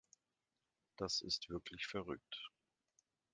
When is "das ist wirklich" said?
0.97-1.85